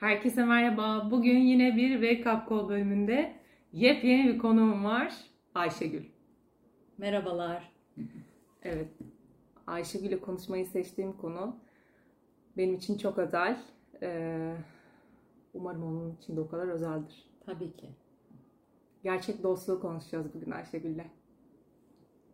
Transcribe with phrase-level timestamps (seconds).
[0.00, 1.10] Herkese merhaba.
[1.10, 3.36] Bugün yine bir Wake Up Call bölümünde
[3.72, 5.14] yepyeni bir konuğum var.
[5.54, 6.04] Ayşegül.
[6.98, 7.72] Merhabalar.
[8.62, 8.88] Evet.
[9.66, 11.56] Ayşegül'le konuşmayı seçtiğim konu
[12.56, 13.62] benim için çok özel.
[14.02, 14.56] Ee,
[15.54, 17.24] umarım onun için de o kadar özeldir.
[17.46, 17.86] Tabii ki.
[19.02, 21.04] Gerçek dostluğu konuşacağız bugün Ayşegül'le.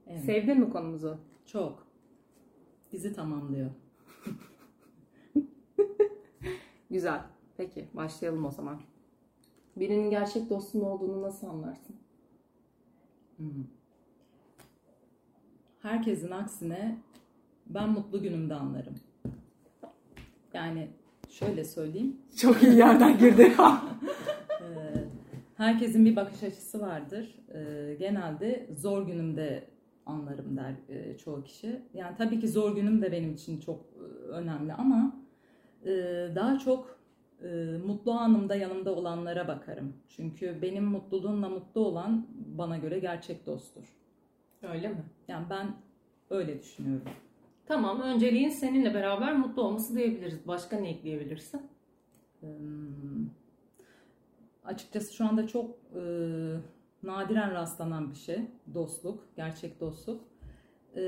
[0.06, 0.24] Evet.
[0.24, 1.18] Sevdin mi konumuzu?
[1.46, 1.86] Çok.
[2.92, 3.70] Bizi tamamlıyor.
[6.90, 7.20] Güzel.
[7.56, 8.80] Peki başlayalım o zaman.
[9.76, 11.96] Birinin gerçek dostun olduğunu nasıl anlarsın?
[13.36, 13.64] Hmm.
[15.82, 16.98] Herkesin aksine
[17.66, 18.94] ben mutlu günümde anlarım.
[20.54, 20.88] Yani
[21.28, 22.16] şöyle söyleyeyim.
[22.36, 23.52] Çok iyi yerden girdi.
[24.62, 25.04] Ee,
[25.56, 27.38] herkesin bir bakış açısı vardır.
[27.54, 29.68] Ee, genelde zor günümde
[30.06, 31.82] anlarım der e, çoğu kişi.
[31.94, 35.16] Yani tabii ki zor günüm de benim için çok e, önemli ama
[35.84, 35.90] e,
[36.34, 36.98] daha çok
[37.44, 39.92] e, mutlu anımda yanımda olanlara bakarım.
[40.08, 42.26] Çünkü benim mutluluğumla mutlu olan
[42.58, 43.84] bana göre gerçek dosttur.
[44.62, 45.04] Öyle mi?
[45.28, 45.66] Yani ben
[46.30, 47.08] öyle düşünüyorum.
[47.66, 50.46] Tamam, önceliğin seninle beraber mutlu olması diyebiliriz.
[50.46, 51.62] Başka ne ekleyebilirsin?
[52.40, 53.26] Hmm.
[54.64, 56.02] Açıkçası şu anda çok e,
[57.02, 58.38] nadiren rastlanan bir şey.
[58.74, 60.24] Dostluk, gerçek dostluk.
[60.96, 61.02] E,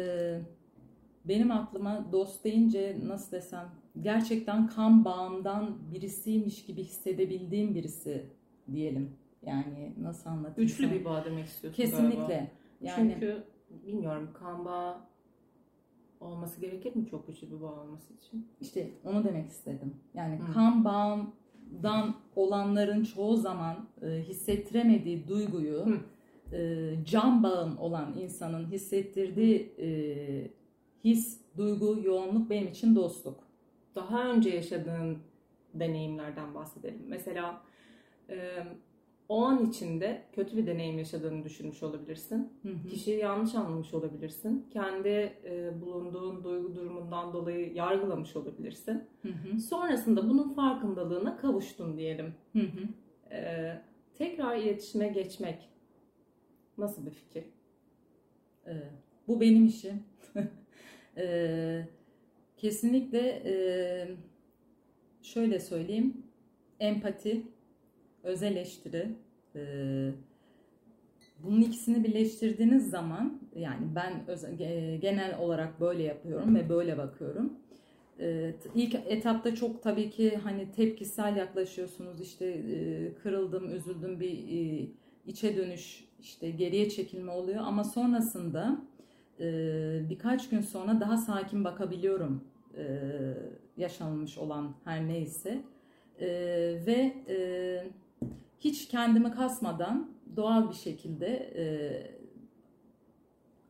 [1.24, 8.26] benim aklıma dost deyince nasıl desem gerçekten kan bağımdan birisiymiş gibi hissedebildiğim birisi
[8.72, 9.16] diyelim.
[9.42, 10.68] Yani nasıl anlatayım?
[10.68, 12.16] Güçlü bir bağ demek istiyorsun Kesinlikle.
[12.16, 12.50] galiba.
[12.80, 13.44] Yani Çünkü
[13.86, 14.96] bilmiyorum kan bağı
[16.20, 18.48] olması gerekir mi çok güçlü bir bağ olması için?
[18.60, 19.94] İşte onu demek istedim.
[20.14, 20.52] Yani Hı.
[20.52, 20.84] kan
[21.70, 26.00] bağımdan olanların çoğu zaman e, hissettiremediği duyguyu Hı.
[26.56, 29.88] e, can bağım olan insanın hissettirdiği e,
[31.04, 33.44] his, duygu, yoğunluk benim için dostluk.
[33.94, 35.18] Daha önce yaşadığın
[35.74, 37.02] deneyimlerden bahsedelim.
[37.08, 37.60] Mesela
[38.30, 38.64] e,
[39.28, 42.52] o an içinde kötü bir deneyim yaşadığını düşünmüş olabilirsin.
[42.62, 42.88] Hı hı.
[42.88, 44.66] Kişiyi yanlış anlamış olabilirsin.
[44.70, 45.08] Kendi
[45.44, 49.04] e, bulunduğun duygu durumundan dolayı yargılamış olabilirsin.
[49.22, 49.60] Hı hı.
[49.60, 52.34] Sonrasında bunun farkındalığına kavuştun diyelim.
[52.52, 52.88] Hı hı.
[53.30, 53.80] Ee,
[54.14, 55.68] tekrar iletişime geçmek
[56.78, 57.44] nasıl bir fikir?
[58.66, 58.72] E,
[59.28, 60.02] bu benim işim.
[61.16, 61.88] E,
[62.56, 63.54] kesinlikle e,
[65.22, 66.22] şöyle söyleyeyim.
[66.80, 67.42] Empati,
[68.24, 69.08] öz eleştiri.
[69.56, 69.60] e,
[71.38, 77.52] bunun ikisini birleştirdiğiniz zaman yani ben öz- ge- genel olarak böyle yapıyorum ve böyle bakıyorum.
[78.20, 84.88] E, ilk etapta çok tabii ki hani tepkisel yaklaşıyorsunuz işte e, kırıldım, üzüldüm bir e,
[85.26, 88.78] içe dönüş işte geriye çekilme oluyor ama sonrasında
[89.40, 89.44] e,
[90.10, 92.44] birkaç gün sonra daha sakin bakabiliyorum
[92.78, 92.84] e,
[93.76, 95.62] yaşanmış olan her neyse
[96.20, 96.26] E,
[96.86, 97.36] ve e,
[98.64, 101.26] hiç kendimi kasmadan doğal bir şekilde
[101.56, 101.64] e,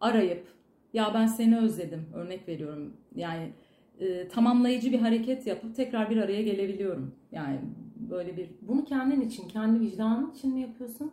[0.00, 0.48] arayıp
[0.92, 3.52] ya ben seni özledim örnek veriyorum yani
[4.00, 7.60] e, tamamlayıcı bir hareket yapıp tekrar bir araya gelebiliyorum yani
[7.96, 11.12] böyle bir Bunu kendin için, kendi vicdanın için mi yapıyorsun?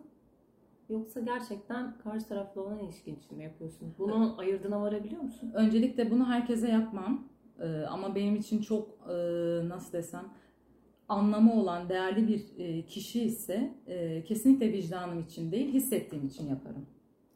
[0.90, 3.96] Yoksa gerçekten karşı tarafla olan ilişkin için mi yapıyorsun?
[4.00, 5.52] Bunu ayırdığına varabiliyor musun?
[5.54, 7.32] Öncelikle bunu herkese yapmam
[7.62, 9.14] Ee, ama benim için çok e,
[9.70, 10.26] nasıl desem
[11.12, 16.86] anlamı olan değerli bir e, kişi ise e, kesinlikle vicdanım için değil hissettiğim için yaparım.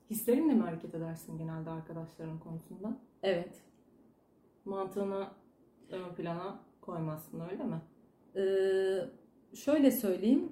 [0.09, 2.97] Hislerinle mi hareket edersin genelde arkadaşların konusunda?
[3.23, 3.61] Evet.
[4.65, 5.27] Mantığını
[5.89, 7.81] ön plana koymazsın öyle mi?
[8.35, 10.51] Ee, şöyle söyleyeyim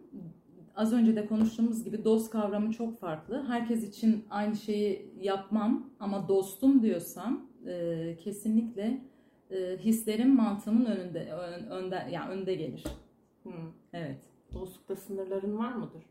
[0.76, 3.46] az önce de konuştuğumuz gibi dost kavramı çok farklı.
[3.48, 9.02] Herkes için aynı şeyi yapmam ama dostum diyorsam e, kesinlikle
[9.52, 12.84] e, hislerim mantığımın önünde ön, önde yani önde gelir.
[13.44, 13.50] Hı.
[13.94, 14.20] Evet.
[14.54, 16.04] Dostlukta sınırların var mıdır?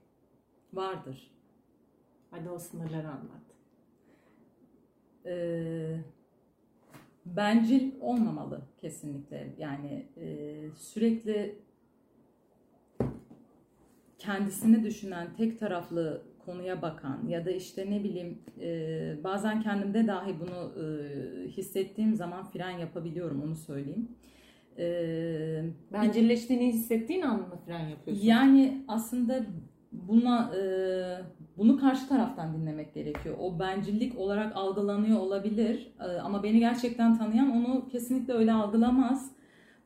[0.72, 1.31] Vardır.
[2.31, 3.43] Hadi o sınırları anlat.
[5.26, 5.97] e,
[7.26, 9.55] bencil olmamalı kesinlikle.
[9.58, 11.58] Yani e, sürekli
[14.19, 20.35] kendisini düşünen, tek taraflı konuya bakan ya da işte ne bileyim e, bazen kendimde dahi
[20.40, 24.08] bunu e, hissettiğim zaman fren yapabiliyorum onu söyleyeyim.
[24.78, 28.26] E, Bencilleştiğini hissettiğin an mı fren yapıyorsun?
[28.26, 29.40] yani aslında
[29.92, 30.62] buna e,
[31.56, 33.36] bunu karşı taraftan dinlemek gerekiyor.
[33.40, 39.32] O bencillik olarak algılanıyor olabilir E, ama beni gerçekten tanıyan onu kesinlikle öyle algılamaz.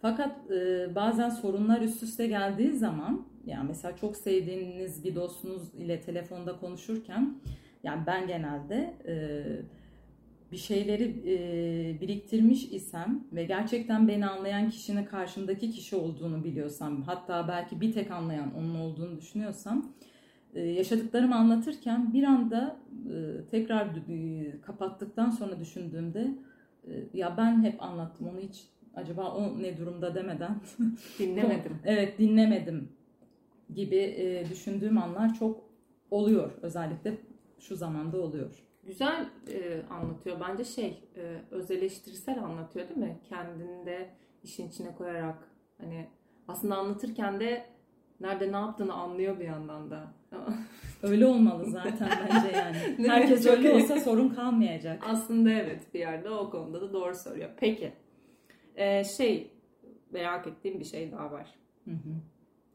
[0.03, 6.01] Fakat e, bazen sorunlar üst üste geldiği zaman yani mesela çok sevdiğiniz bir dostunuz ile
[6.01, 7.35] telefonda konuşurken
[7.83, 9.15] yani ben genelde e,
[10.57, 17.49] bir şeyleri e, biriktirmiş isem ve gerçekten beni anlayan kişinin karşımdaki kişi olduğunu biliyorsam, hatta
[17.49, 19.93] belki bir tek anlayan onun olduğunu düşünüyorsam,
[20.55, 22.77] e, yaşadıklarımı anlatırken bir anda
[23.13, 26.35] e, tekrar e, kapattıktan sonra düşündüğümde
[26.89, 28.65] e, ya ben hep anlattım onu hiç
[28.95, 30.61] acaba o ne durumda demeden
[31.19, 31.79] Dinlemedim.
[31.85, 32.89] evet dinlemedim
[33.75, 35.65] gibi e, düşündüğüm anlar çok
[36.11, 36.51] oluyor.
[36.63, 37.19] Özellikle
[37.59, 38.66] şu zamanda oluyor.
[38.87, 40.41] Güzel e, anlatıyor.
[40.41, 43.19] Bence şey e, öz eleştirisel anlatıyor değil mi?
[43.29, 44.11] Kendini de
[44.43, 45.39] işin içine koyarak
[45.81, 46.07] hani
[46.49, 47.67] aslında anlatırken de
[48.21, 50.13] nerede ne yaptığını anlıyor bir yandan da.
[51.03, 52.77] Öyle olmalı zaten bence yani.
[53.09, 55.03] Herkes öyle olsa sorun kalmayacak.
[55.09, 57.51] aslında evet bir yerde o konuda da doğru söylüyor.
[57.57, 57.93] Peki
[58.77, 59.51] e, şey
[60.11, 61.55] merak ettiğim bir şey daha var.
[61.85, 62.15] Hı hı.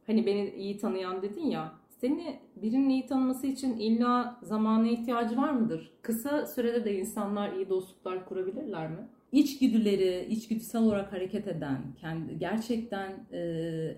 [0.07, 1.80] Hani beni iyi tanıyan dedin ya.
[2.01, 5.92] Seni birinin iyi tanıması için illa zamana ihtiyacı var mıdır?
[6.01, 9.07] Kısa sürede de insanlar iyi dostluklar kurabilirler mi?
[9.31, 13.39] İçgüdüleri, içgüdüsel olarak hareket eden, kendi gerçekten e,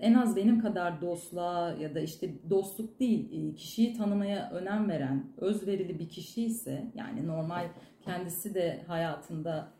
[0.00, 5.26] en az benim kadar dostluğa ya da işte dostluk değil, e, kişiyi tanımaya önem veren,
[5.36, 7.68] özverili bir kişi ise yani normal
[8.00, 9.72] kendisi de hayatında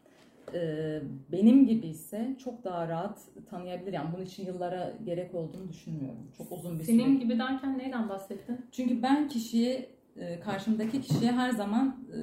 [0.54, 1.00] e,
[1.32, 3.20] benim gibi ise çok daha rahat
[3.50, 3.92] tanıyabilir.
[3.92, 6.30] Yani bunun için yıllara gerek olduğunu düşünmüyorum.
[6.38, 6.96] Çok uzun bir süre.
[6.96, 8.66] Senin gibi derken neyden bahsettin?
[8.72, 12.18] Çünkü ben kişiye, e, karşımdaki kişiye her zaman e,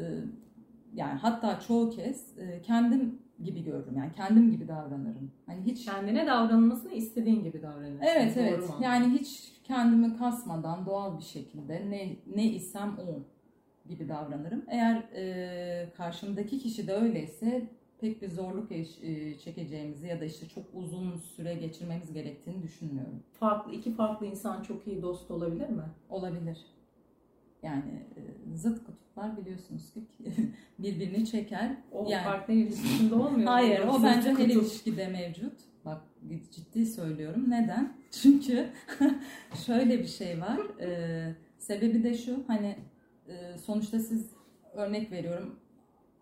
[0.95, 3.97] yani hatta çoğu kez e, kendim gibi görürüm.
[3.97, 5.31] Yani kendim gibi davranırım.
[5.45, 8.05] Hani hiç Kendine davranılmasını istediğin gibi davranırsın.
[8.15, 8.69] Evet Doğru evet.
[8.69, 8.75] mu?
[8.81, 13.23] Yani hiç kendimi kasmadan doğal bir şekilde ne ne isem o
[13.89, 14.63] gibi davranırım.
[14.67, 17.67] Eğer e, karşımdaki kişi de öyleyse
[18.01, 23.23] pek bir zorluk e, çekeceğimizi ya da işte çok uzun süre geçirmemiz gerektiğini düşünmüyorum.
[23.39, 25.83] farklı iki farklı insan çok iyi dost olabilir mi?
[26.09, 26.57] Olabilir.
[27.63, 28.21] Yani e,
[28.55, 30.03] zıt kutuplar biliyorsunuz ki
[30.79, 31.77] birbirini çeker.
[31.91, 33.37] O yani partner ilişkisinde olmuyor.
[33.37, 33.49] mu?
[33.49, 35.53] Hayır, o bence her ilişkide mevcut.
[35.85, 36.01] Bak
[36.51, 37.49] ciddi söylüyorum.
[37.49, 37.93] Neden?
[38.11, 38.69] Çünkü
[39.65, 40.59] şöyle bir şey var.
[40.79, 42.43] Ee, sebebi de şu.
[42.47, 42.75] Hani
[43.27, 44.29] e, sonuçta siz
[44.73, 45.55] örnek veriyorum.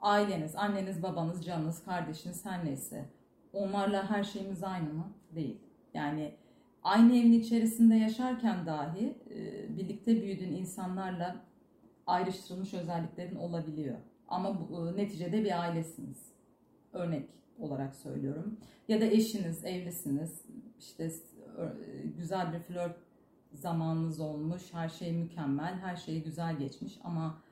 [0.01, 3.09] Aileniz, anneniz, babanız, canınız, kardeşiniz her neyse.
[3.53, 5.13] Onlarla her şeyimiz aynı mı?
[5.35, 5.57] Değil.
[5.93, 6.35] Yani
[6.83, 11.35] aynı evin içerisinde yaşarken dahi e, birlikte büyüdüğün insanlarla
[12.07, 13.97] ayrıştırılmış özelliklerin olabiliyor.
[14.27, 16.31] Ama bu, e, neticede bir ailesiniz.
[16.93, 17.29] Örnek
[17.59, 18.57] olarak söylüyorum.
[18.87, 20.45] Ya da eşiniz, evlisiniz.
[20.79, 21.11] İşte
[21.57, 22.97] ö- güzel bir flört
[23.53, 24.73] zamanınız olmuş.
[24.73, 27.48] Her şey mükemmel, her şey güzel geçmiş ama e,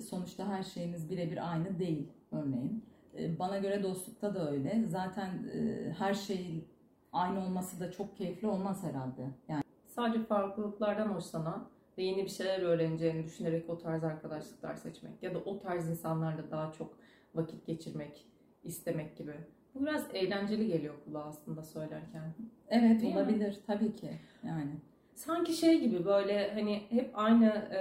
[0.00, 2.84] sonuçta her şeyiniz birebir aynı değil örneğin.
[3.18, 4.84] E, Bana göre dostlukta da öyle.
[4.86, 6.64] Zaten e, her şey
[7.12, 9.22] aynı olması da çok keyifli olmaz herhalde.
[9.48, 11.68] Yani Sadece farklılıklardan hoşlanan
[11.98, 16.50] ve yeni bir şeyler öğreneceğini düşünerek o tarz arkadaşlıklar seçmek ya da o tarz insanlarla
[16.50, 16.98] daha çok
[17.34, 18.26] vakit geçirmek
[18.64, 19.34] istemek gibi.
[19.74, 22.34] Bu biraz eğlenceli geliyor kulağa aslında söylerken.
[22.68, 23.20] evet Değil mi?
[23.20, 24.10] olabilir tabii ki.
[24.44, 24.70] Yani
[25.20, 27.80] Sanki şey gibi böyle hani hep aynı e,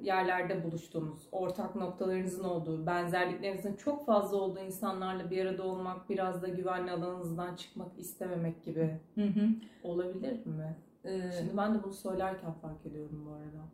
[0.00, 6.48] yerlerde buluştuğunuz, ortak noktalarınızın olduğu, benzerliklerinizin çok fazla olduğu insanlarla bir arada olmak, biraz da
[6.48, 9.48] güvenli alanınızdan çıkmak istememek gibi hı hı.
[9.82, 10.76] olabilir mi?
[11.04, 13.64] Ee, Şimdi ben de bunu söylerken fark ediyorum bu arada.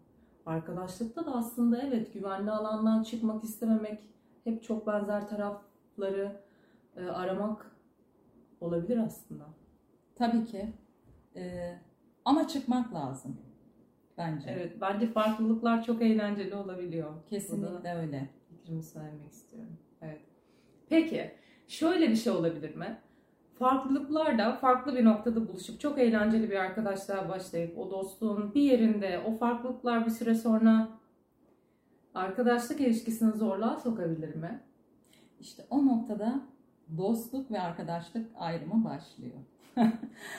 [0.47, 4.01] Arkadaşlıkta da aslında evet güvenli alandan çıkmak istememek,
[4.45, 6.41] hep çok benzer tarafları
[6.97, 7.71] e, aramak
[8.61, 9.45] olabilir aslında.
[10.15, 10.73] tabii ki.
[11.37, 11.79] Ee,
[12.27, 13.37] ama çıkmak lazım
[14.19, 14.51] bence.
[14.51, 17.11] Evet, bence farklılıklar çok eğlenceli olabiliyor.
[17.11, 18.29] Bu da Kesinlikle öyle.
[18.49, 19.77] fikrimi söylemek istiyorum.
[20.03, 20.21] Evet.
[20.89, 21.31] Peki,
[21.69, 22.99] şöyle bir şey olabilir mi?
[23.59, 29.23] Farklılıklar da farklı bir noktada buluşup çok eğlenceli bir arkadaşlığa başlayıp o dostluğun bir yerinde
[29.27, 30.89] o farklılıklar bir süre sonra
[32.15, 34.61] arkadaşlık ilişkisini zorluğa sokabilir mi?
[35.41, 36.41] İşte o noktada
[36.97, 39.35] dostluk ve arkadaşlık ayrımı başlıyor.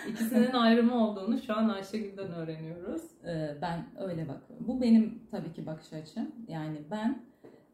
[0.09, 3.01] İkisinin ayrımı olduğunu şu an Ayşegül'den öğreniyoruz.
[3.25, 4.67] Ee, ben öyle bakıyorum.
[4.67, 6.31] Bu benim tabii ki bakış açım.
[6.47, 7.21] Yani ben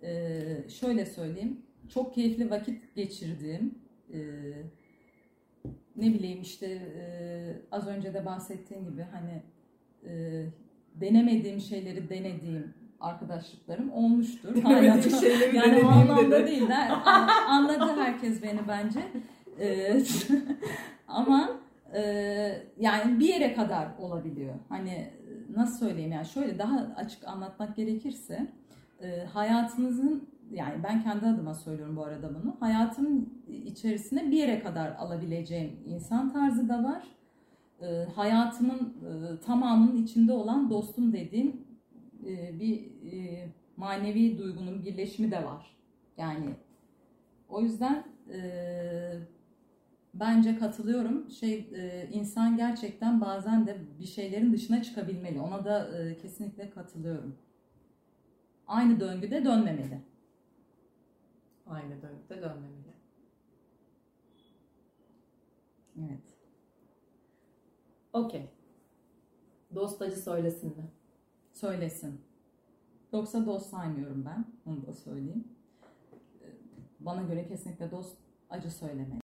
[0.04, 1.62] e, şöyle söyleyeyim.
[1.90, 3.76] Çok keyifli vakit geçirdiğim
[4.14, 4.20] e,
[5.96, 6.66] ne bileyim işte
[6.98, 7.06] e,
[7.72, 9.44] az önce de bahsettiğim gibi hani
[10.96, 14.56] denemediğim şeyleri denediğim arkadaşlıklarım olmuştur.
[14.56, 16.68] Denemediğim şeyleri yani o anlamda değil.
[16.68, 19.00] de an- anladı herkes beni bence.
[19.60, 19.98] E,
[21.08, 21.50] ama
[21.94, 22.02] e,
[22.80, 24.54] yani bir yere kadar olabiliyor.
[24.70, 25.10] Hani
[25.56, 28.48] nasıl söyleyeyim yani şöyle daha açık anlatmak gerekirse
[29.02, 32.56] e, hayatınızın yani ben kendi adıma söylüyorum bu arada bunu.
[32.60, 37.04] Hayatın içerisine bir yere kadar alabileceğim insan tarzı da var.
[37.82, 41.63] E, hayatımın e, tamamının içinde olan dostum dediğim
[42.28, 45.78] e, bir e, manevi duygunun birleşimi de var.
[46.18, 46.56] Yani
[47.50, 48.42] O yüzden e,
[50.14, 51.32] bence katılıyorum.
[51.32, 55.40] Şey e, insan gerçekten bazen de bir şeylerin dışına çıkabilmeli.
[55.42, 57.38] Ona da e, kesinlikle katılıyorum.
[58.68, 60.02] Aynı döngüde dönmemeli.
[61.68, 62.94] Aynı döngüde dönmemeli.
[66.00, 66.24] Evet.
[68.14, 68.50] Okey.
[69.76, 70.84] Dost acı söylesin mi?
[71.54, 72.22] Söylesin.
[73.14, 74.46] Yoksa dost saymıyorum ben.
[74.66, 75.48] Onu da söyleyeyim.
[77.00, 78.18] Bana göre kesinlikle dost
[78.50, 79.23] acı söylemeli.